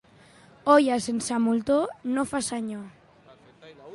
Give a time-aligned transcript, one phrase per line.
[0.75, 1.77] Olla sense moltó
[2.15, 2.85] no fa senyor.